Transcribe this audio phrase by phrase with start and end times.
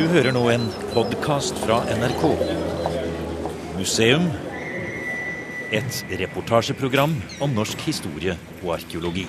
[0.00, 0.62] Du hører nå en
[0.94, 2.22] podkast fra NRK.
[3.76, 4.22] Museum.
[5.76, 7.12] Et reportasjeprogram
[7.44, 8.32] om norsk historie
[8.62, 9.26] og arkeologi.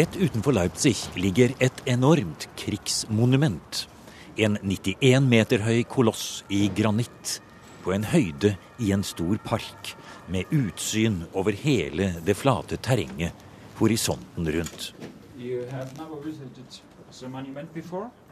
[0.00, 3.84] Rett utenfor Leipzig ligger et enormt krigsmonument.
[4.40, 7.42] En 91 meter høy koloss i granitt
[7.84, 9.98] på en høyde i en stor park
[10.30, 13.32] med utsyn over hele det flate terrenget,
[13.78, 14.94] horisonten rundt.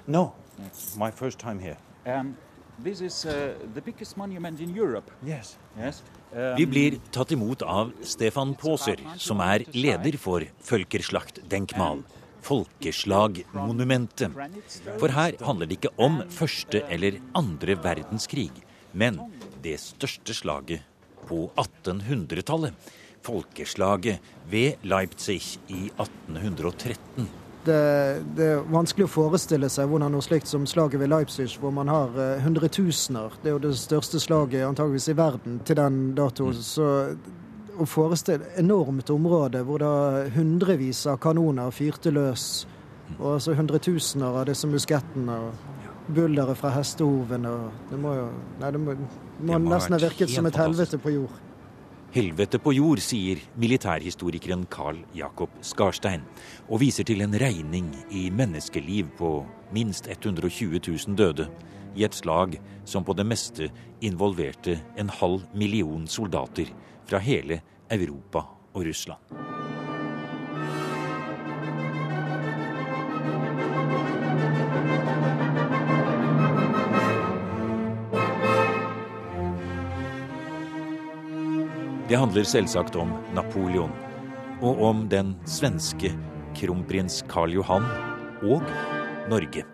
[0.07, 0.33] No,
[0.97, 1.77] my first time here.
[2.07, 2.37] Um,
[2.85, 5.11] this is uh, the biggest monument in Europe.
[5.27, 5.59] Yes.
[5.79, 6.03] Yes.
[6.33, 12.05] Um, Vi blir tatt imot av Stefan Paaser, som er leder for Følkerslacht-denkmal,
[12.43, 14.31] Folkeslagmonumentet.
[15.01, 18.53] For her handler det ikke om første eller andre verdenskrig,
[18.93, 19.19] men
[19.65, 20.85] det største slaget
[21.29, 22.95] på 1800-tallet.
[23.23, 24.19] Folkeslaget
[24.51, 27.29] ved Leipzig i 1813.
[27.65, 31.75] Det, det, er vanskelig å forestille seg hvordan noe slikt som slaget ved Leipzig, hvor
[31.75, 35.99] man har uh, hundretusener Det er jo det største slaget antageligvis i verden til den
[36.17, 36.49] dato.
[36.49, 36.63] Mm.
[36.65, 36.87] Så
[37.79, 39.93] å forestille enormt område hvor da
[40.35, 42.67] hundrevis av kanoner fyrte løs,
[43.19, 47.51] og altså hundretusener av disse muskettene og bulderet fra hestehovene
[47.91, 48.29] Det må jo
[48.61, 48.95] Nei, det må,
[49.39, 51.37] må, må nesten ha virket som et helvete på jord.
[52.15, 56.25] Helvete på jord, sier militærhistorikeren Carl Jakob Skarstein,
[56.69, 59.33] og viser til en regning i menneskeliv på
[59.77, 61.51] minst 120 000 døde
[61.99, 62.57] i et slag
[62.89, 63.69] som på det meste
[64.01, 66.73] involverte en halv million soldater
[67.09, 67.61] fra hele
[67.93, 69.48] Europa og Russland.
[82.09, 83.91] Det handler selvsagt om Napoleon,
[84.65, 86.09] og om den svenske
[86.57, 87.85] kronprins Karl Johan
[88.49, 88.65] og
[89.29, 89.67] Norge.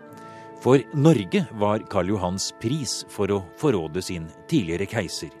[0.59, 5.31] For Norge var Karl Johans pris for å forråde sin tidligere keiser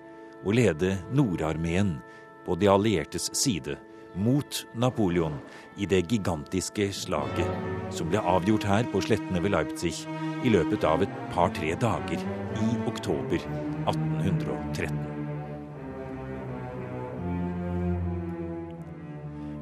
[0.45, 1.97] og lede Nordarmeen
[2.45, 3.75] på de alliertes side
[4.15, 5.35] mot Napoleon
[5.75, 9.97] i det gigantiske slaget som ble avgjort her på slettene ved Leipzig
[10.45, 12.23] i løpet av et par-tre dager
[12.63, 13.43] i oktober
[13.83, 15.14] 1813.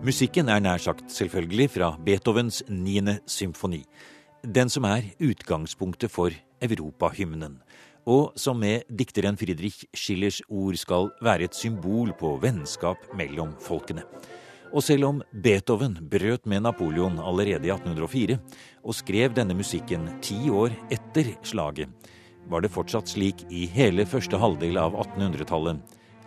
[0.04, 3.86] Musikken er nær sagt selvfølgelig fra Beethovens niende symfoni.
[4.44, 7.54] Den som er utgangspunktet for europahymnen,
[8.04, 14.04] og som med dikteren Friedrich Schillers ord skal være et symbol på vennskap mellom folkene.
[14.76, 18.42] Og selv om Beethoven brøt med Napoleon allerede i 1804,
[18.84, 21.88] og skrev denne musikken ti år etter slaget,
[22.52, 25.80] var det fortsatt slik i hele første halvdel av 1800-tallet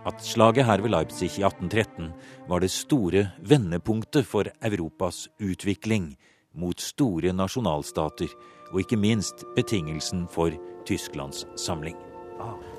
[0.06, 2.12] at slaget her ved Leipzig i 1813
[2.48, 6.16] var det store vendepunktet for Europas utvikling
[6.54, 8.28] mot store nasjonalstater,
[8.72, 10.50] og ikke minst betingelsen for
[10.86, 11.96] Tysklands samling.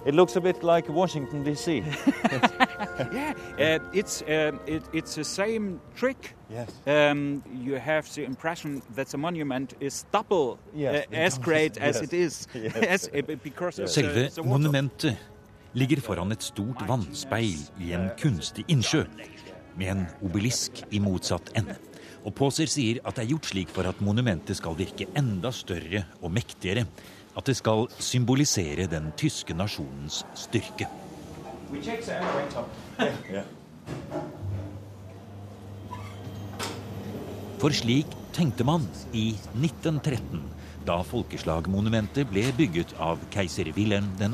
[0.08, 1.68] It looks a bit like Washington D.C.
[3.14, 6.36] yeah, uh, it's uh, it, it's the same trick.
[6.50, 6.70] Yes.
[6.88, 11.96] Um, you have the impression that the monument is double Yes, uh, as great as
[11.96, 12.04] yes.
[12.04, 12.76] it is, Yes.
[12.90, 14.50] as, uh, because of Selve the, the water.
[14.50, 15.18] monumentet
[15.78, 19.04] ligger foran et stort vannspeil i en kunstig innsjø,
[19.78, 21.78] med en obelisk i motsatt ende.
[22.26, 26.04] Og Paaser sier at det er gjort slik for at monumentet skal virke enda større
[26.20, 26.88] og mektigere.
[27.38, 30.90] At det skal symbolisere den tyske nasjonens styrke.
[37.62, 40.42] For slik tenkte man i 1913,
[40.90, 44.34] da folkeslagmonumentet ble bygget av keiser Wilhelm 2.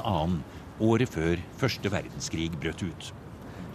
[0.80, 3.14] året før første verdenskrig brøt ut.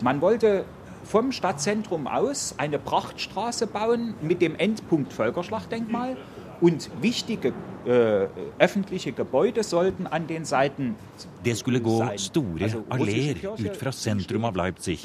[0.03, 0.65] Man wollte
[1.05, 6.17] vom Stadtzentrum aus eine Prachtstraße bauen mit dem Endpunkt Völkerschlachtdenkmal
[6.61, 7.53] und wichtige
[7.87, 8.27] äh,
[8.59, 10.97] öffentliche Gebäude sollten an den Seiten
[11.45, 14.99] Det skulle gå store alleer ut fra sentrum av Leipzig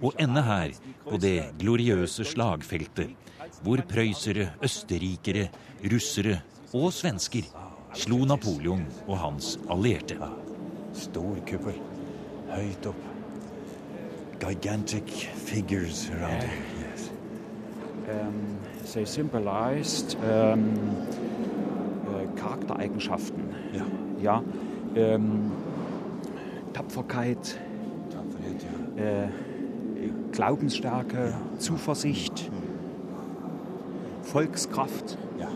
[0.00, 3.16] og ende her på det gloriøse slagfeltet,
[3.62, 5.48] hvor prøysere, østerrikere,
[5.90, 6.42] russere
[6.72, 7.48] og svensker
[7.94, 10.20] slo Napoleon og hans allierte.
[10.98, 11.74] Stor kuppel.
[12.48, 12.96] Høyt opp.
[14.40, 16.50] Gigantic figures around it.
[16.80, 17.10] Yes.
[18.08, 18.58] ähm,
[18.92, 20.70] they symbolized ähm,
[22.06, 23.42] äh, Charaktereigenschaften.
[23.72, 23.84] Ja.
[24.20, 24.42] Ja,
[24.96, 25.52] ähm,
[26.72, 27.58] Tapferkeit,
[28.10, 28.66] Tapferhet,
[28.96, 29.04] ja.
[29.04, 29.28] äh,
[30.32, 32.50] Glaubensstärke, Zuversicht,
[34.22, 35.48] Volkskraft ja.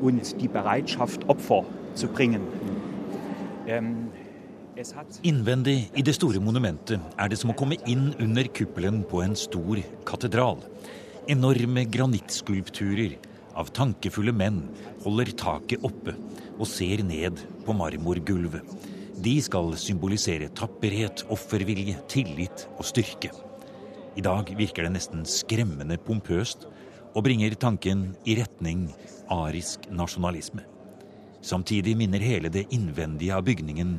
[0.00, 1.64] und die Bereitschaft, Opfer
[1.94, 2.40] zu bringen.
[3.66, 4.05] Ähm, es hat
[4.76, 9.32] Innvendig i det store monumentet er det som å komme inn under kuppelen på en
[9.38, 10.58] stor katedral.
[11.32, 13.14] Enorme granittskulpturer
[13.56, 14.58] av tankefulle menn
[15.06, 16.12] holder taket oppe
[16.58, 18.60] og ser ned på marmorgulvet.
[19.16, 23.32] De skal symbolisere tapperhet, offervilje, tillit og styrke.
[24.12, 26.68] I dag virker det nesten skremmende pompøst
[27.14, 28.90] og bringer tanken i retning
[29.32, 30.68] arisk nasjonalisme.
[31.40, 33.96] Samtidig minner hele det innvendige av bygningen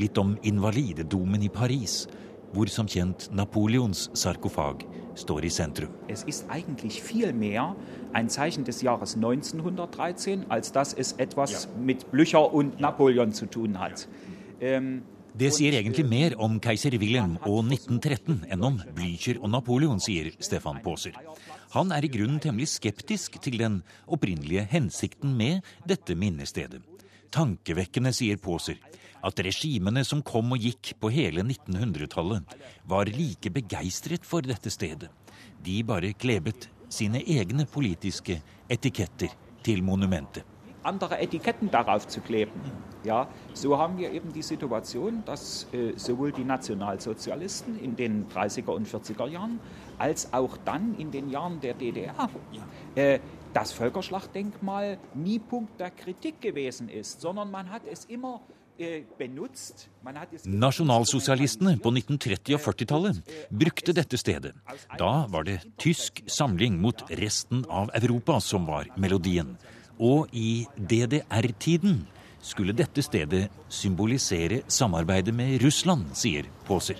[0.00, 2.06] litt om Invalidedomen i Paris,
[2.54, 4.82] hvor som kjent Napoleons sarkofag
[5.14, 5.92] står i sentrum.
[6.08, 7.76] Es ist eigentlich viel mehr
[8.12, 11.80] ein Zeichen des Jahres 1913, als dass es etwas ja.
[11.80, 14.08] mit Blücher und Napoleon zu tun hat.
[14.60, 15.02] Ähm,
[15.34, 20.32] det sier egentlig mer om keiser Wilhelm og 1913 enn om Blücher og Napoleon, sier
[20.42, 21.14] Stefan Paaser.
[21.76, 26.82] Han er i grunnen temmelig skeptisk til den opprinnelige hensikten med dette minnestedet.
[27.30, 28.78] Tankevekkende, sier Paaser,
[29.22, 32.56] at regimene som kom og gikk på hele 1900-tallet,
[32.88, 35.10] var like begeistret for dette stedet.
[35.60, 38.40] De bare klebet sine egne politiske
[38.70, 40.44] etiketter til monumentet.
[40.82, 42.60] Andere Etiketten darauf zu kleben.
[43.04, 48.70] Ja, so haben wir eben die Situation, dass äh, sowohl die Nationalsozialisten in den 30er
[48.70, 49.60] und 40er Jahren
[49.98, 52.30] als auch dann in den Jahren der DDR
[52.94, 53.18] äh,
[53.52, 58.40] das Völkerschlachtdenkmal nie Punkt der Kritik gewesen ist, sondern man hat es immer
[58.78, 59.02] äh,
[60.44, 63.18] Nasjonalsosialistene på 1930- og 40-tallet
[63.50, 64.54] brukte dette stedet.
[64.98, 69.58] Da var det tysk samling mot resten av Europa som var melodien.
[69.98, 72.06] Og i DDR-tiden
[72.40, 76.96] skulle dette stedet symbolisere samarbeidet med Russland, sier Poser.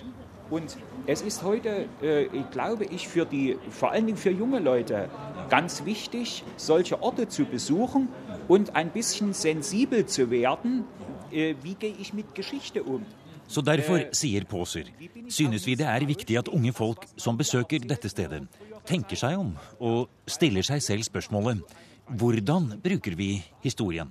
[1.07, 5.09] Es ist heute, äh, glaube ich, für die, vor allen Dingen für junge Leute
[5.51, 8.07] ganz wichtig, solche Orte zu besuchen
[8.47, 10.85] und ein bisschen sensibel zu werden
[11.31, 13.05] Eh, wie gehe ich mit Geschichte um?
[13.47, 14.83] Så derfor, sier Påser,
[15.27, 18.47] synes vi det er viktig at unge folk som besøker dette stedet,
[18.87, 21.59] tenker seg om og stiller seg selv spørsmålet
[22.07, 24.07] hvordan bruker vi historien,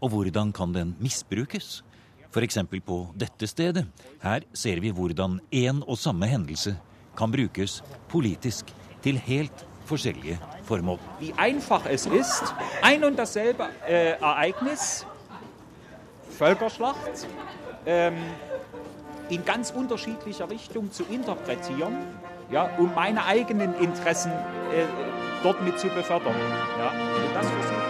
[0.00, 1.82] og hvordan kan den misbrukes?
[2.30, 2.58] F.eks.
[2.86, 3.86] på dette stedet.
[4.22, 6.76] Her ser vi hvordan én og samme hendelse
[7.18, 8.70] kan brukes politisk
[9.02, 10.98] til helt forskjellige formål.
[11.18, 15.06] Wie einfach es ist, ein und dasselbe äh, Ereignis
[16.38, 17.26] Völkerschlacht
[17.86, 18.14] ähm,
[19.28, 21.96] in ganz unterschiedlicher Richtung zu interpretieren,
[22.50, 24.86] ja, um meine eigenen Interessen äh,
[25.42, 26.34] dort mit zu befördern.
[26.78, 26.90] Ja.
[26.90, 27.89] Und das versuchen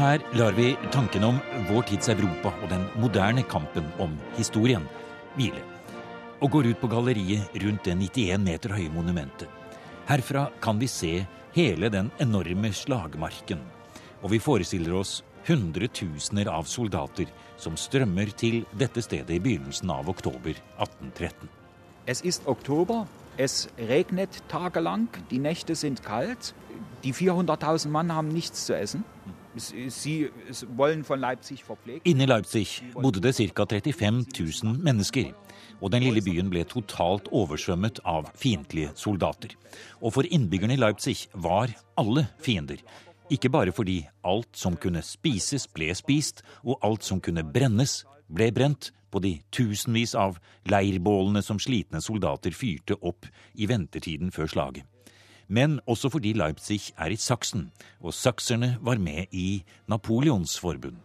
[0.00, 1.38] her lar vi tanken om
[1.68, 4.86] vår tids Europa og den moderne kampen om historien
[5.36, 5.60] hvile.
[6.40, 9.48] Og går ut på galleriet rundt det 91 meter høye monumentet.
[10.08, 11.12] Herfra kan vi se
[11.52, 13.60] hele den enorme slagmarken,
[14.22, 17.28] og vi forestiller oss hundretusener av soldater
[17.60, 21.48] som strømmer til dette stedet i begynnelsen av oktober 1813.
[22.06, 23.06] Es ist Oktober,
[23.36, 26.54] es regnet tagelang, die Nächte sind kalt.
[27.04, 29.04] Die 400.000 Mann haben nichts zu essen.
[29.56, 30.30] Sie
[30.76, 32.06] wollen von Leipzig verpflegt.
[32.06, 33.66] Inne i Leipzig bodde det ca.
[33.66, 34.26] 35
[34.62, 35.32] 000 mennesker
[35.80, 39.54] og den lille byen ble totalt oversvømmet av fiendtlige soldater.
[40.00, 42.80] Og for innbyggerne i Leipzig var alle fiender.
[43.30, 48.50] Ikke bare fordi alt som kunne spises, ble spist, og alt som kunne brennes, ble
[48.54, 50.38] brent på de tusenvis av
[50.70, 54.86] leirbålene som slitne soldater fyrte opp i ventetiden før slaget.
[55.52, 60.96] Men også fordi Leipzig er i Saksen, og sakserne var med i Napoleons forbund.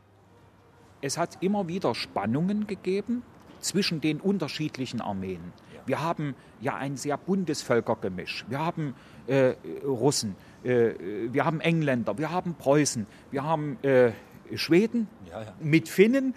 [1.02, 3.24] Es hat immer wieder Spannungen gegeben
[3.60, 5.54] zwischen den unterschiedlichen Armeen.
[5.88, 8.46] Wir haben ja ein sehr buntes Völkergemisch.
[8.48, 8.94] Wir haben
[9.28, 10.94] äh, Russen, äh,
[11.34, 14.12] wir haben Engländer, wir haben Preußen, wir haben äh,
[14.56, 15.54] Schweden ja, ja.
[15.60, 16.34] mit Finnen.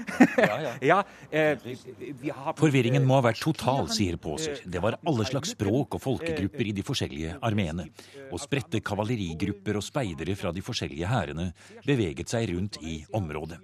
[0.81, 1.57] ja, äh,
[2.57, 4.63] Forvirringen må ha vært total, sier Påser.
[4.65, 7.89] Det var alle slags språk og folkegrupper i de forskjellige armeene.
[8.33, 11.53] Og spredte kavalerigrupper og speidere fra de forskjellige hærene
[11.87, 13.61] beveget seg rundt i området.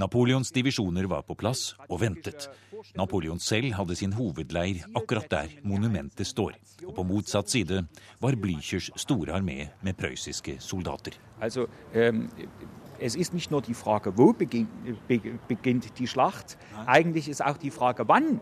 [0.00, 2.46] Napoleons divisjoner var på plass og ventet.
[2.96, 6.54] Napoleon selv hadde sin hovedleir akkurat der monumentet står.
[6.86, 7.82] Og på motsatt side
[8.22, 11.18] var Blüchers store armé med prøyssiske soldater.
[11.40, 12.28] Altså, um
[13.00, 16.58] es ist nicht nur die Frage, wo beginnt die Schlacht.
[16.86, 18.40] Eigentlich ist auch die Frage, wann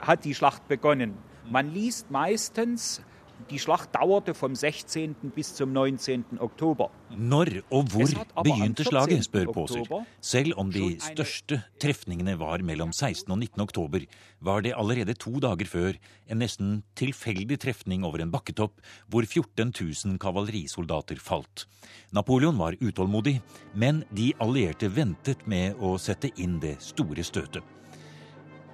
[0.00, 1.14] hat die Schlacht begonnen.
[1.50, 3.02] Man liest meistens
[3.46, 5.14] Die Schlacht dauerte vom 16.
[5.34, 6.40] bis zum 19.
[6.42, 6.90] oktober.
[7.14, 8.10] Når og hvor
[8.44, 9.86] begynte slaget, spør Påser.
[10.20, 13.30] Selv om de største trefningene var mellom 16.
[13.30, 13.62] og 19.
[13.62, 14.04] oktober,
[14.40, 15.96] var det allerede to dager før
[16.28, 21.68] en nesten tilfeldig trefning over en bakketopp hvor 14 000 kavalerisoldater falt.
[22.12, 23.38] Napoleon var utålmodig,
[23.74, 27.77] men de allierte ventet med å sette inn det store støtet.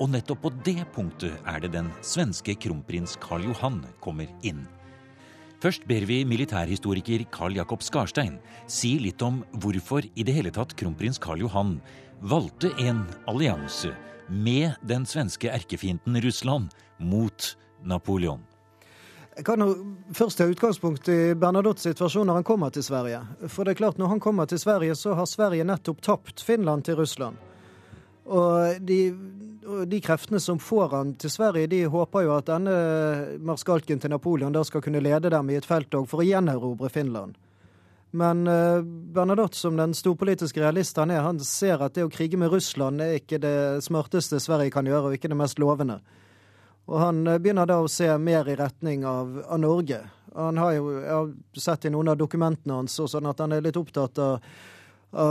[0.03, 4.65] Og nettopp på det punktet er det den svenske kronprins Karl Johan kommer inn.
[5.63, 10.75] Først ber vi militærhistoriker Karl Jakob Skarstein si litt om hvorfor i det hele tatt
[10.77, 11.79] kronprins Karl Johan
[12.21, 13.95] valgte en allianse
[14.29, 18.43] med den svenske erkefienden Russland mot Napoleon.
[19.35, 19.71] Jeg kan jo
[20.15, 23.23] først ta utgangspunkt i Bernadottes situasjon når han kommer til Sverige.
[23.49, 26.85] For det er klart, når han kommer til Sverige, så har Sverige nettopp tapt Finland
[26.87, 27.41] til Russland.
[28.25, 28.99] Og de,
[29.69, 32.77] og de kreftene som får han til Sverige, de håper jo at denne
[33.45, 37.37] marskalken til Napoleon da skal kunne lede dem i et felttog for å gjenerobre Finland.
[38.15, 42.39] Men uh, Bernadotte, som den storpolitiske realist han er, han ser at det å krige
[42.39, 45.99] med Russland er ikke det smarteste Sverige kan gjøre, og ikke det mest lovende.
[46.87, 49.99] Og han uh, begynner da å se mer i retning av, av Norge.
[50.35, 51.35] Han har jo, Jeg har
[51.67, 54.47] sett i noen av dokumentene hans sånn at han er litt opptatt av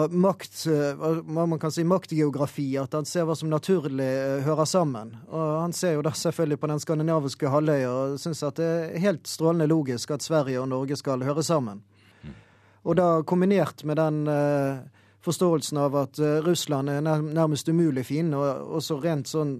[0.09, 0.65] makt,
[0.97, 4.07] hva man kan si maktgeografi, at han ser hva som naturlig
[4.45, 5.15] hører sammen.
[5.27, 9.03] Og han ser jo da selvfølgelig på den skandinaviske halvøya og syns at det er
[9.03, 11.83] helt strålende logisk at Sverige og Norge skal høre sammen.
[12.83, 14.83] Og da kombinert med den uh,
[15.23, 19.57] forståelsen av at Russland er nærmest umulig fiende, og også rent sånn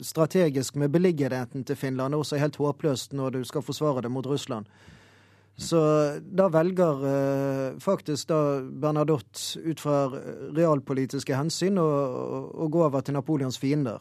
[0.00, 4.24] strategisk med beliggenheten til Finland er også helt håpløst når du skal forsvare det mot
[4.24, 4.64] Russland.
[5.60, 5.80] Så
[6.24, 7.02] da velger
[7.84, 10.06] faktisk da Bernadotte ut fra
[10.56, 11.88] realpolitiske hensyn å,
[12.64, 14.00] å gå over til Napoleons fiender.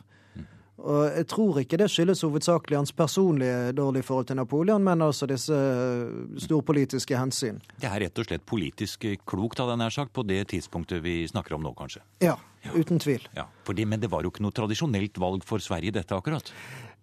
[0.80, 5.28] Og jeg tror ikke det skyldes hovedsakelig hans personlige dårlige forhold til Napoleon, men altså
[5.30, 7.60] disse eh, storpolitiske hensyn.
[7.80, 11.22] Det er rett og slett politisk klokt, hadde jeg nær sagt, på det tidspunktet vi
[11.28, 12.04] snakker om nå, kanskje?
[12.24, 12.76] Ja, ja.
[12.76, 13.28] uten tvil.
[13.36, 16.54] Ja, det, Men det var jo ikke noe tradisjonelt valg for Sverige, dette akkurat?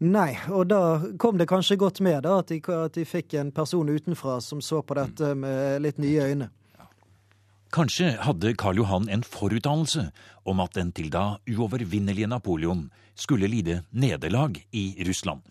[0.04, 0.80] Nei, og da
[1.20, 4.60] kom det kanskje godt med da, at de, at de fikk en person utenfra som
[4.64, 6.50] så på dette med litt nye øyne.
[7.74, 10.04] Kanskje hadde Karl Johan en forutdannelse
[10.46, 12.86] om at den til da uovervinnelige Napoleon
[13.18, 15.42] skulle lide nederlag i Russland.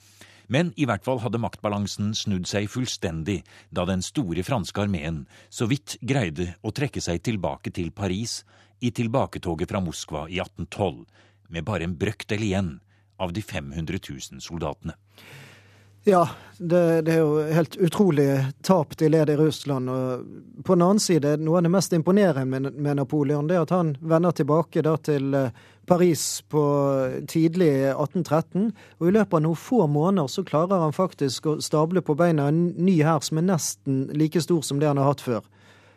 [0.48, 3.42] Men i hvert fall hadde maktbalansen snudd seg fullstendig
[3.74, 8.44] da den store franske armeen så vidt greide å trekke seg tilbake til Paris
[8.80, 11.04] i tilbaketoget fra Moskva i 1812,
[11.50, 12.72] med bare en brøkdel igjen
[13.20, 14.96] av de 500 000 soldatene.
[16.08, 18.28] Ja, det, det, er jo helt utrolig
[18.62, 19.90] tap de led i Russland.
[19.90, 23.74] Og på den annen side, noe av det mest imponerende med, Napoleon, det er at
[23.74, 26.62] han vender tilbake da til eh, Paris på
[27.26, 28.70] tidlig 1813.
[29.02, 32.52] Og i løpet av noen få måneder så klarer han faktisk å stable på beina
[32.54, 35.42] en ny hær som er nesten like stor som det han har hatt før.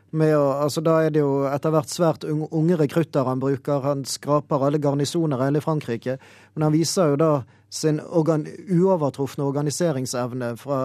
[0.09, 3.85] Å, altså da er det jo etter hvert svært unge rekrutter han bruker.
[3.85, 6.17] Han skraper alle garnisoner i hele Frankrike.
[6.57, 7.33] Men han viser jo da
[7.69, 10.81] sin organ, uovertrufne organiseringsevne fra,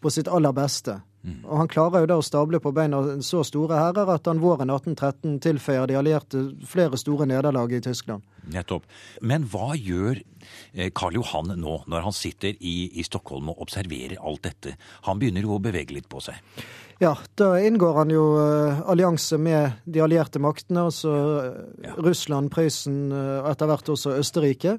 [0.00, 1.00] på sitt aller beste.
[1.26, 1.40] Mm.
[1.42, 4.70] Og Han klarer jo da å stable på beina så store hærer at han våren
[4.70, 8.22] 1813 tilføyer de allierte flere store nederlag i Tyskland.
[8.54, 8.86] Nettopp.
[9.26, 14.22] Men hva gjør eh, Karl Johan nå, når han sitter i, i Stockholm og observerer
[14.22, 14.76] alt dette?
[15.08, 16.38] Han begynner jo å bevege litt på seg.
[17.02, 21.10] Ja, da inngår han jo uh, allianse med de allierte maktene, altså
[21.82, 21.92] ja.
[21.98, 24.78] Russland, Prøysen og etter hvert også Østerrike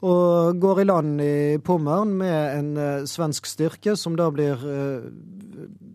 [0.00, 5.04] og går i land i Pommern med en uh, svensk styrke, som da blir uh,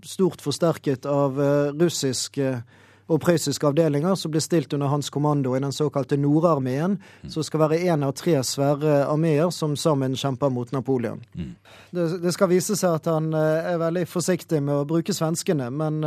[0.05, 2.59] stort forsterket av uh, russiske
[3.05, 7.29] og prøyssiske avdelinger, som blir stilt under hans kommando i den såkalte Nordarmeen, mm.
[7.29, 11.21] som skal være én av tre svære armeer som sammen kjemper mot Napoleon.
[11.37, 11.51] Mm.
[11.93, 16.01] Det, det, skal vise seg at han er veldig forsiktig med å bruke svenskene, men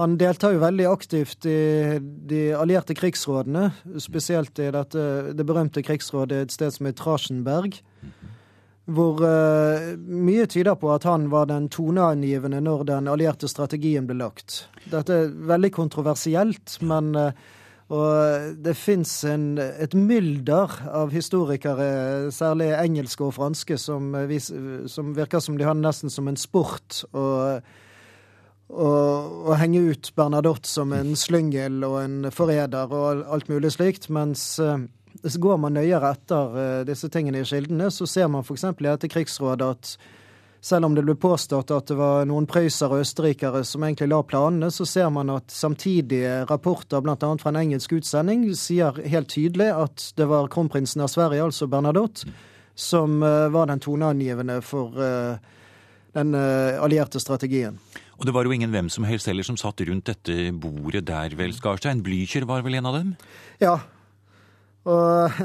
[0.00, 3.68] han deltar jo veldig aktivt i de allierte krigsrådene,
[4.00, 5.06] spesielt i dette,
[5.36, 7.76] det berømte krigsrådet et sted som heter Trasjenberg.
[8.92, 14.16] Hvor uh, mye tyder på at han var den toneangivende når den allierte strategien ble
[14.18, 14.64] lagt.
[14.90, 17.30] Dette er veldig kontroversielt, men uh,
[17.92, 24.48] og det fins et mylder av historikere, særlig engelske og franske, som, vis,
[24.88, 27.02] som virker som de har nesten som en sport.
[27.12, 27.60] og
[28.70, 34.10] og, og henge ut Bernadotte som en slyngel og en forræder og alt mulig slikt.
[34.12, 34.60] Mens
[35.22, 38.64] hvis går man nøyere etter uh, disse tingene i kildene, så ser man f.eks.
[38.72, 39.94] i dette krigsrådet at
[40.62, 44.20] selv om det ble påstått at det var noen prøysere og østerrikere som egentlig la
[44.22, 47.16] planene, så ser man at samtidige rapporter, bl.a.
[47.18, 52.30] fra en engelsk utsending, sier helt tydelig at det var kronprinsen av Sverige, altså Bernadotte,
[52.78, 54.94] som uh, var den toneangivende for
[56.12, 57.78] den allierte strategien.
[58.22, 61.34] Og det var jo ingen hvem som helst heller som satt rundt dette bordet der,
[61.34, 62.04] vel, Skarstein?
[62.06, 63.08] Blücher var vel en av dem?
[63.58, 63.80] Ja.
[64.86, 65.42] Og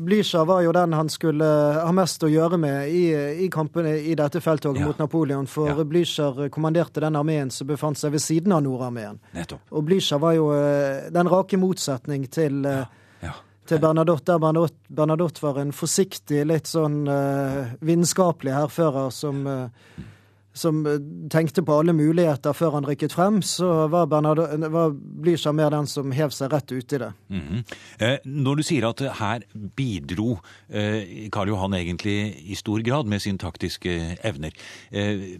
[0.00, 1.44] Blücher var jo den han skulle
[1.76, 3.02] ha mest å gjøre med i,
[3.44, 4.88] i kampene i dette felttoget ja.
[4.88, 5.44] mot Napoleon.
[5.44, 5.84] For ja.
[5.84, 9.20] Blücher kommanderte den armeen som befant seg ved siden av Nordarmeen.
[9.68, 12.86] Og Blücher var jo eh, den rake motsetning til ja.
[13.20, 19.38] Ja til Bernadotte, der Bernadotte, Bernadotte var en forsiktig, litt sånn uh, vitenskapelig hærfører som,
[19.48, 20.10] uh,
[20.54, 20.84] som
[21.30, 26.14] tenkte på alle muligheter før han rykket frem, så var, var Blücher mer den som
[26.14, 27.12] hev seg rett uti det.
[27.28, 27.74] Mm -hmm.
[27.98, 29.42] eh, når du sier at her
[29.76, 30.38] bidro
[30.70, 34.52] eh, Karl Johan egentlig i stor grad med sine taktiske evner,
[34.92, 35.38] eh,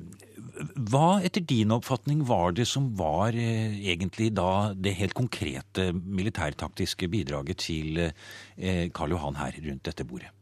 [0.90, 7.08] hva etter din oppfatning var det som var eh, egentlig da det helt konkrete militærtaktiske
[7.10, 10.33] bidraget til eh, Karl Johan her rundt dette bordet?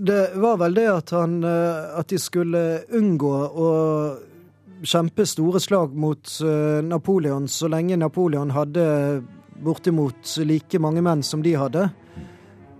[0.00, 2.60] Det var vel det at, han, eh, at de skulle
[2.94, 3.70] unngå å
[4.86, 8.84] kjempe store slag mot eh, Napoleon så lenge Napoleon hadde
[9.58, 11.88] bortimot like mange menn som de hadde.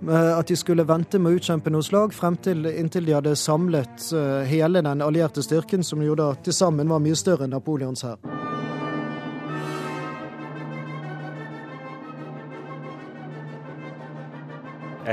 [0.07, 4.13] At de skulle vente med å utkjempe noe slag frem til inntil de hadde samlet
[4.15, 8.07] eh, hele den allierte styrken, som gjorde at til sammen var mye større enn Napoleons
[8.07, 8.38] hær.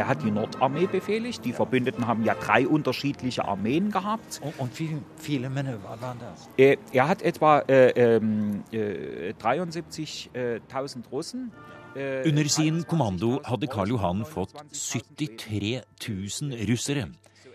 [0.06, 1.44] Er hat die Nordarmee befehligt.
[1.46, 4.40] Die Verbündeten haben ja drei unterschiedliche Armeen gehabt.
[4.44, 6.48] Und, und wie viele Männer waren das?
[6.58, 11.52] Er hat etwa äh, äh, 73.000 Russen.
[11.96, 17.08] Under sin kommando hadde Karl Johan fått 73 000 russere.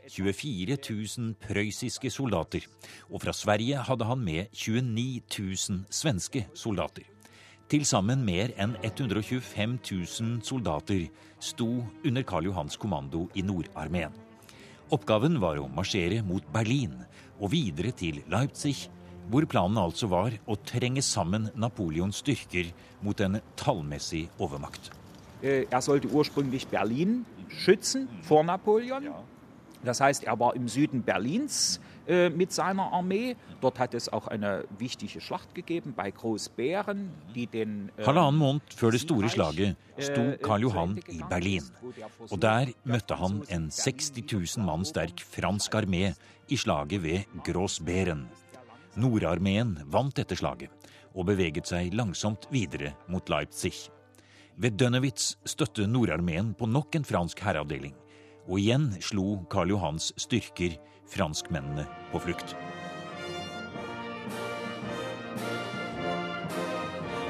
[0.09, 0.79] 24
[1.19, 2.67] 000 prøyssiske soldater.
[3.11, 7.03] Og fra Sverige hadde han med 29 000 svenske soldater.
[7.71, 11.05] Til sammen mer enn 125 000 soldater
[11.39, 11.69] sto
[12.03, 14.11] under Karl Johans kommando i Nordarmeen.
[14.91, 16.97] Oppgaven var å marsjere mot Berlin
[17.39, 18.89] og videre til Leipzig,
[19.31, 22.73] hvor planen altså var å trenge sammen Napoleons styrker
[23.07, 24.91] mot en tallmessig overmakt.
[25.41, 29.15] Äh, er sollte ursprünglich Berlin schützen vor Napoleon.
[29.85, 31.79] Das heißt, er war im Süden Berlins
[32.11, 33.37] äh, mit seiner Armee.
[33.61, 38.75] Dort hat es auch eine wichtige Schlacht gegeben bei Großbären, die den äh, Halvannen måned
[38.75, 41.65] før det store slaget sto Karl Johan i Berlin.
[42.31, 44.25] Og der møtte han en 60
[44.57, 46.15] 000 mann sterk fransk armé
[46.49, 48.27] i slaget ved Großbären.
[48.97, 50.71] Nordarmeen vant dette slaget
[51.15, 53.91] og beveget seg langsomt videre mot Leipzig.
[54.61, 57.95] Ved Dønnewitz støtte Nordarmeen på nok en fransk herreavdeling,
[58.49, 60.75] og igjen slo Karl Johans styrker
[61.11, 62.57] franskmennene på flukt.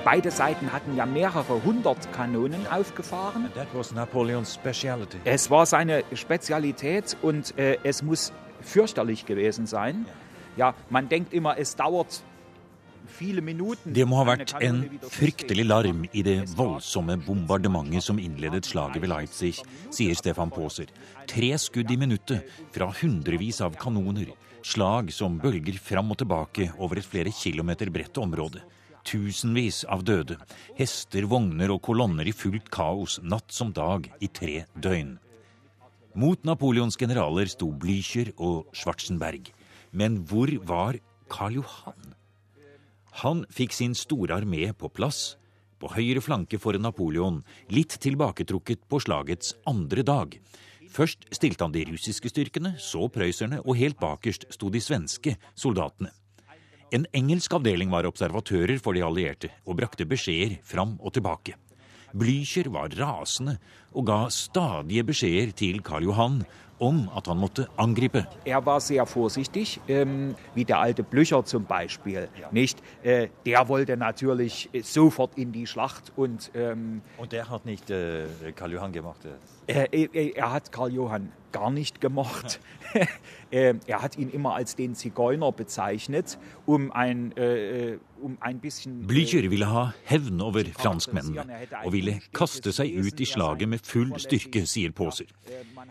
[0.04, 3.50] Beide Seiten hatten ja mehrere hundert Kanonen aufgefahren.
[5.24, 10.06] Es war seine Spezialität und äh, es muss fürchterlich gewesen sein.
[10.56, 12.22] Ja, man denkt immer, es dauert
[13.84, 14.80] det må ha vært en
[15.12, 19.54] fryktelig larm i det voldsomme bombardementet som innledet slaget ved Leipzig,
[19.92, 20.90] sier Stefan Paaser.
[21.30, 24.32] Tre skudd i minuttet fra hundrevis av kanoner.
[24.66, 28.62] Slag som bølger fram og tilbake over et flere kilometer bredt område.
[29.06, 30.36] Tusenvis av døde.
[30.76, 35.16] Hester, vogner og kolonner i fullt kaos natt som dag i tre døgn.
[36.20, 39.52] Mot Napoleons generaler sto Blücher og Schwarzenberg.
[39.92, 40.98] Men hvor var
[41.30, 42.19] Karl Johan?
[43.24, 45.36] Han fikk sin store armé på plass,
[45.80, 47.40] på høyre flanke for Napoleon,
[47.72, 50.36] litt tilbaketrukket på slagets andre dag.
[50.90, 56.10] Først stilte han de russiske styrkene, så prøysserne, og helt bakerst sto de svenske soldatene.
[56.90, 61.54] En engelsk avdeling var observatører for de allierte og brakte beskjeder fram og tilbake.
[62.10, 63.60] Blücher var rasende
[63.94, 66.40] og ga stadige beskjeder til Karl Johan
[66.80, 68.26] om at han måtte angripe.
[68.44, 72.28] Er var sehr vorsichtig, ähm, wie der alte Blücher zum Beispiel.
[72.50, 72.82] Nicht?
[73.02, 76.12] Äh, der wollte natürlich sofort in die Schlacht.
[76.16, 79.20] Und, ähm, und der hat nicht äh, Karl Johann gemacht?
[79.66, 82.60] Äh, er, er hat Karl Johann gar nicht gemocht.
[83.50, 89.50] Er hat ihn immer als den Zigeuner bezeichnet, um ein, äh, um ein bisschen Blücher
[89.50, 91.46] ville ha hevn over franskmennene
[91.84, 95.26] og ville kaste seg ut i slaget med full styrke, sier Påser.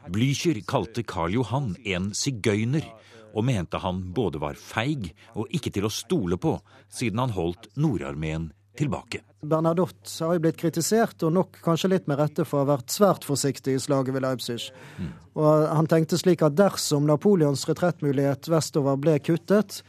[0.07, 2.87] Blücher kalte Karl Johan en sigøyner,
[3.33, 7.67] og mente han både var feig og ikke til å stole på, siden han holdt
[7.75, 9.21] Nordarmeen tilbake.
[9.41, 12.91] Bernadotte har jo blitt kritisert, og nok kanskje litt med rette for å ha vært
[12.91, 14.59] svært forsiktig i slaget ved Leipzig.
[14.99, 15.11] Mm.
[15.39, 19.81] Og han tenkte slik at dersom Napoleons retrettmulighet vestover ble kuttet,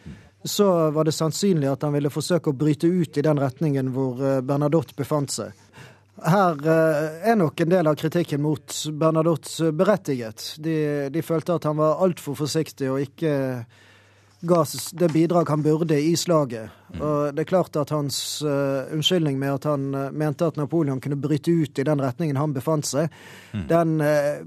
[0.44, 4.22] så var det sannsynlig at han ville forsøke å bryte ut i den retningen hvor
[4.24, 5.53] eh, Bernadotte befant seg.
[6.20, 10.55] Her eh, er nok en del av kritikken mot Bernadotte berettiget.
[10.62, 10.79] De,
[11.12, 13.35] de følte at han var altfor forsiktig og ikke
[14.40, 16.70] ga det bidrag han burde i slaget.
[17.00, 21.00] Og det er klart at hans uh, unnskyldning med at han uh, mente at Napoleon
[21.00, 23.12] kunne bryte ut i den retningen han befant seg,
[23.53, 23.66] mm.
[23.70, 24.40] den uh,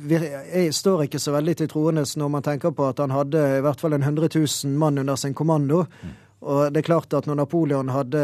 [0.00, 3.60] jeg står ikke så veldig til troende når man tenker på at han hadde i
[3.64, 5.82] hvert fall en 100 000 mann under sin kommando.
[6.00, 6.14] Mm.
[6.40, 8.20] Og det er klart at når Napoleon hadde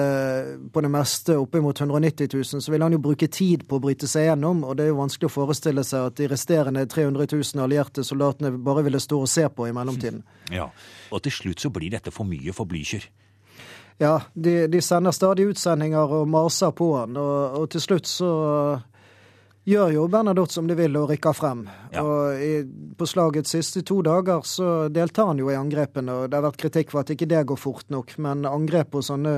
[0.73, 4.09] på det meste oppimot 190 000, så ville han jo bruke tid på å bryte
[4.09, 7.65] seg gjennom, og det er jo vanskelig å forestille seg at de resterende 300 000
[7.67, 10.25] allierte soldatene bare ville stå og se på i mellomtiden.
[10.57, 10.71] Ja,
[11.11, 13.03] Og til slutt så blir dette for mye for Blücher.
[13.99, 18.31] Ja, de, de, sender stadig utsendinger og maser på han, og, og til slutt så
[19.67, 21.65] gjør jo Bernadotte som de vil og rykker frem.
[21.91, 22.05] Ja.
[22.05, 22.53] Og i,
[22.97, 26.61] På slagets siste to dager så deltar han jo i angrepene, og det har vært
[26.63, 28.15] kritikk for at ikke det går fort nok.
[28.23, 29.37] Men angrep på sånne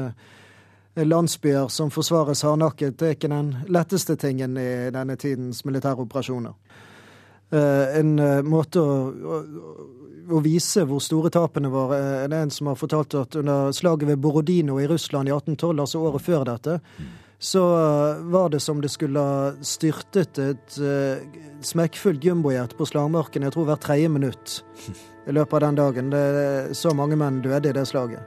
[0.99, 6.57] landsbyer som forsvares hardnakket, er ikke den letteste tingen i denne tidens militæroperasjoner.
[7.49, 9.37] Uh, en uh, måte å, å,
[10.29, 14.11] å, vise hvor store tapene var, er det en som har fortalt at under slaget
[14.11, 17.63] ved Borodino i Russland i 1812, altså året før dette, mm så
[18.31, 21.23] var det som det skulle ha styrtet et uh,
[21.63, 24.59] smekkfullt jumbojet på slagmarken, jeg tror hvert tredje minutt
[25.29, 26.11] i løpet av den dagen.
[26.11, 28.23] Det, er så mange menn døde i det slaget.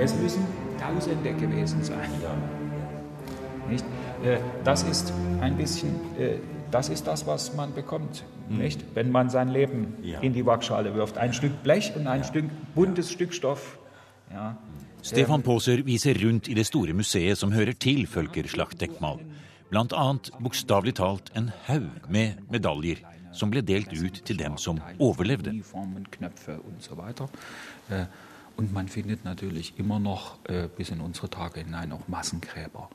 [0.00, 0.46] Es müssen
[0.80, 2.10] Tausende gewesen sein.
[3.68, 3.84] Nicht?
[4.24, 5.94] Äh, das ist ein bisschen
[6.70, 8.58] das ist das, was man bekommt, mhm.
[8.58, 8.84] nicht?
[8.94, 10.20] wenn man sein Leben ja.
[10.20, 11.18] in die Waagschale wirft.
[11.18, 12.26] Ein Stück Blech und ein ja.
[12.26, 13.14] Stück buntes ja.
[13.14, 13.78] Stück Stoff.
[14.32, 14.56] Ja.
[15.02, 19.22] Stefan Paaser viser rundt i det store museet som hører til Følgerslachtdenkmal.
[19.70, 23.00] Blant annet bokstavelig talt en haug med medaljer
[23.32, 25.54] som ble delt ut til dem som overlevde.
[27.90, 28.04] Äh,
[28.56, 32.90] und man findet natürlich immer noch äh, bis in unsere Tage hinein auch Massengräber.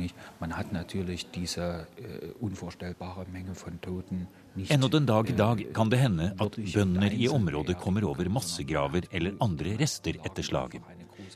[0.00, 0.14] Nicht?
[0.40, 4.26] Man hat natürlich diese äh, unvorstellbare Menge von Toten
[4.68, 8.28] Ennå den dag i dag äh, kan det hende at bønder i området kommer over
[8.28, 10.82] massegraver eller andre rester etter slaget.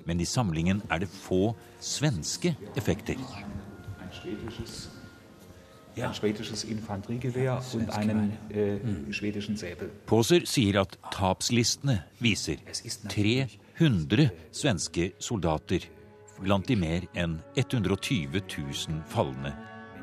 [0.05, 3.15] Men i samlingen er det få svenske effekter.
[5.95, 7.61] Ja.
[8.51, 9.91] Äh, Säbel.
[10.07, 12.57] Poser sier at tapslistene viser
[13.09, 15.87] 300 svenske soldater
[16.41, 19.55] blant de mer enn 120 000 falne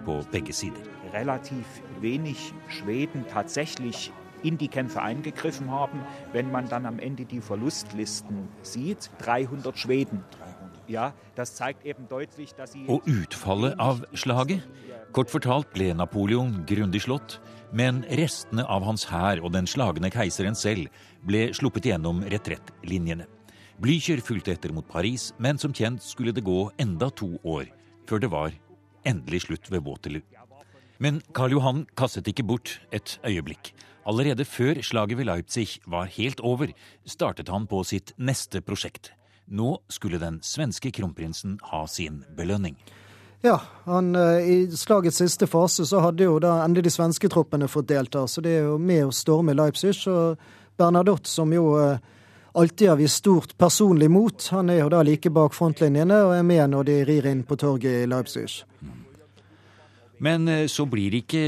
[0.06, 0.82] på begge sider.
[1.14, 4.12] Relativt wenig Schweden tatsächlich
[4.44, 6.02] in die Kämpfe eingegriffen haben.
[6.34, 10.24] Wenn man dann am Ende die Verlustlisten sieht, 300 Schweden.
[10.88, 14.62] Ja, das zeigt eben deutlich, dass sie Og utfallet av slaget?
[15.12, 17.40] Kort fortalt ble Napoleon grundig slått,
[17.72, 20.88] men restene av hans hær og den slagne keiseren selv
[21.28, 23.28] ble sluppet gjennom retrettlinjene.
[23.82, 27.66] Blücher fulgte etter mot Paris, men som kjent skulle det gå enda to år
[28.06, 28.54] før det var
[29.10, 30.22] endelig slutt ved Waterloo.
[31.02, 33.72] Men Karl Johan kastet ikke bort et øyeblikk.
[34.06, 36.70] Allerede før slaget ved Leipzig var helt over,
[37.10, 39.16] startet han på sitt neste prosjekt.
[39.50, 42.78] Nå skulle den svenske kronprinsen ha sin belønning.
[43.42, 43.58] Ja,
[43.90, 47.90] han, eh, i slagets siste fase så hadde jo da endelig de svenske troppene fått
[47.90, 49.98] delta, så det er jo med å storme Leipzig.
[50.06, 50.38] Og
[50.78, 51.98] Bernadotte, som jo eh,
[52.54, 54.48] alltid har vist stort personlig mot.
[54.52, 57.58] Han er jo da like bak frontlinjene og er med når de rir inn på
[57.60, 58.64] torget i Leipzig.
[60.22, 61.42] Men eh, så blir ikke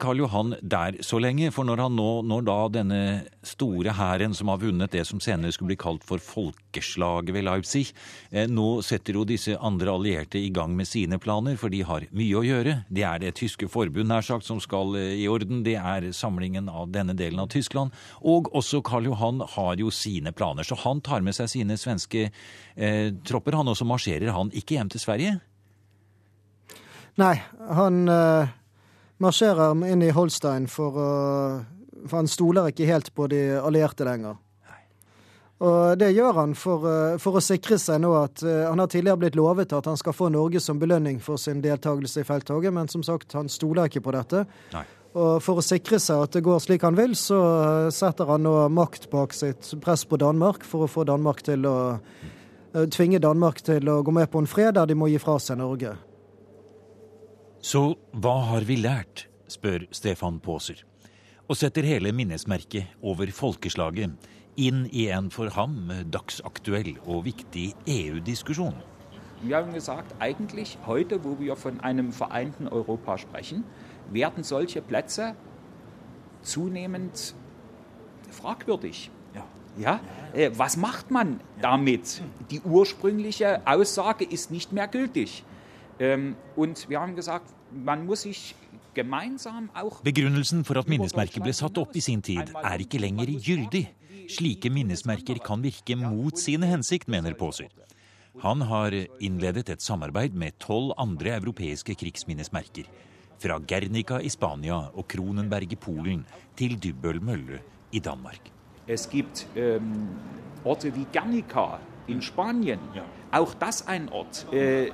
[0.00, 3.00] Karl Johan der så lenge, for når han nå, når da denne
[3.46, 7.88] store hæren som har vunnet det som senere skulle bli kalt for folkeslaget ved Leipzig,
[8.30, 12.06] eh, nå setter jo disse andre allierte i gang med sine planer, for de har
[12.14, 12.76] mye å gjøre.
[12.86, 16.70] Det er det tyske forbund nær sagt som skal eh, i orden, det er samlingen
[16.70, 17.90] av denne delen av Tyskland,
[18.22, 22.28] og også Karl Johan har jo sine planer, så han tar med seg sine svenske
[22.30, 25.38] eh, tropper, han, også marsjerer han ikke hjem til Sverige.
[27.18, 27.34] Nei,
[27.74, 28.48] han uh,
[29.18, 34.38] marsjerer inn i Holstein for, uh, for han stoler ikke helt på de allierte lenger.
[35.60, 39.20] Og Det gjør han for, uh, for, å sikre seg nå at Han har tidligere
[39.20, 42.88] blitt lovet at han skal få Norge som belønning for sin deltakelse i felttoget, men
[42.88, 44.46] som sagt, han stoler ikke på dette.
[44.72, 44.86] Nei.
[45.10, 48.54] Og For å sikre seg at det går slik han vil, så setter han nå
[48.70, 51.78] makt bak sitt press på Danmark for å få Danmark til å
[52.94, 55.58] tvinge Danmark til å gå med på en fred der de må gi fra seg
[55.58, 55.96] Norge.
[57.60, 57.80] Så
[58.16, 60.78] hva har vi lært, spør Stefan Paaser,
[61.44, 64.14] og setter hele minnesmerket over folkeslaget
[64.56, 68.78] inn i en for ham dagsaktuell og viktig EU-diskusjon.
[69.42, 73.64] Wir haben gesagt, eigentlich heute, wo wir von einem vereinten Europa sprechen,
[74.10, 75.34] werden solche Plätze
[76.42, 77.34] zunehmend
[78.30, 79.10] fragwürdig.
[79.34, 79.44] Ja.
[79.76, 80.00] ja?
[80.32, 82.22] Äh, was macht man damit?
[82.50, 85.44] Die ursprüngliche Aussage ist nicht mehr gültig.
[86.00, 88.54] Ähm, und wir haben gesagt, man muss sich
[90.02, 93.84] Begrunnelsen for at minnesmerket ble satt opp i sin tid, er ikke lenger gyldig.
[94.30, 97.70] Slike minnesmerker kan virke mot sine hensikt, mener Paaser.
[98.42, 102.90] Han har innledet et samarbeid med tolv andre europeiske krigsminnesmerker.
[103.38, 106.26] Fra Gernica i Spania og Kronenberg i Polen
[106.58, 108.50] til Dybbøl mølle i Danmark.
[108.88, 110.08] Es gibt um,
[110.64, 111.78] Orte wie Guernica
[112.10, 112.78] in Spanien.
[112.94, 113.04] Ja.
[113.30, 114.90] Auch das ein Ort, äh,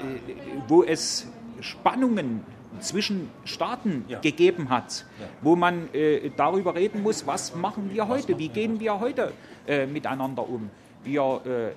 [0.68, 1.26] wo es
[1.60, 2.44] Spannungen
[2.80, 4.20] zwischen Staaten ja.
[4.20, 5.26] gegeben hat, ja.
[5.40, 9.32] wo man äh, darüber reden muss, was machen wir heute, wie gehen wir heute
[9.66, 10.70] äh, miteinander um.
[11.06, 11.70] Äh,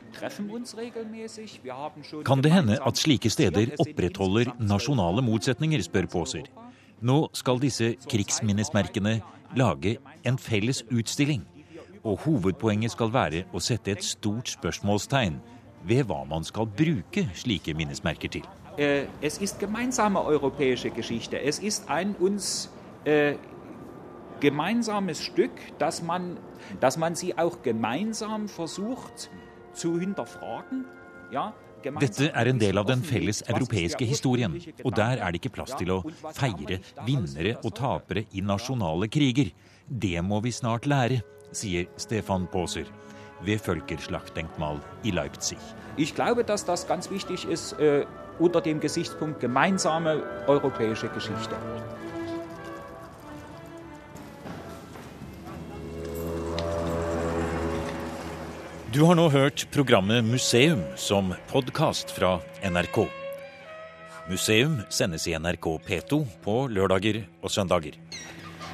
[2.24, 6.50] kan det hende at slike steder opprettholder nasjonale motsetninger, spør Påser.
[7.02, 9.22] Nå skal disse krigsminnesmerkene
[9.56, 11.46] lage en felles utstilling.
[12.10, 15.36] Og hovedpoenget skal være å sette et stort spørsmålstegn
[15.90, 18.48] ved hva man skal bruke slike minnesmerker til.
[19.22, 21.38] Es ist gemeinsame europäische Geschichte.
[21.38, 22.70] Es ist ein uns
[23.06, 23.36] äh,
[24.40, 26.38] gemeinsames Stück, dass man,
[26.80, 29.30] dass man sie auch gemeinsam versucht
[29.74, 30.86] zu hinterfragen.
[31.32, 35.54] Ja, Dette er en del av den felles europeiske historien, og der er det ikke
[35.62, 36.00] plass til å
[36.36, 39.54] feire vinnere og tapere i nasjonale kriger.
[39.88, 42.86] Det må vi snart lære, sier Stefan Poser
[43.42, 45.58] ved Völkerschlachtdenkmal i Leipzig.
[45.98, 48.06] Ich glaube, dass das ganz wichtig ist äh,
[48.40, 51.56] unter dem Gesichtspunkt gemeinsame europäische Geschichte.
[58.92, 63.06] Du har nå hørt programmet Museum som podkast fra NRK.
[64.30, 68.00] Museum sendes i NRK P2 på lørdager og søndager.